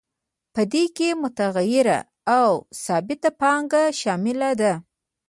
[0.53, 1.99] په دې کې متغیره
[2.37, 2.49] او
[2.85, 4.73] ثابته پانګه شامله ده